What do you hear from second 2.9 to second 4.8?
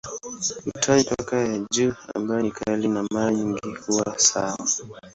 mara nyingi huwa sawa.